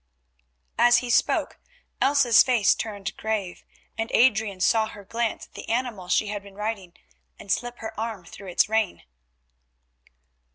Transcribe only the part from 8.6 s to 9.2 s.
rein.